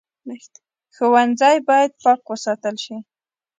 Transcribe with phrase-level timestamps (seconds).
[0.95, 2.95] ښوونځی باید پاک وساتل شي